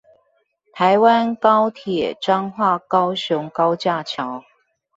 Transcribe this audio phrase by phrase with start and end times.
[0.73, 4.43] 台灣高鐵彰化高雄高架橋